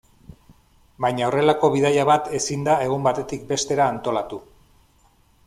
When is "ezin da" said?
2.39-2.79